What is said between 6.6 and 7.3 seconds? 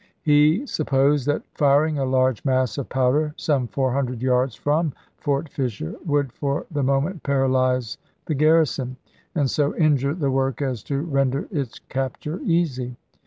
the moment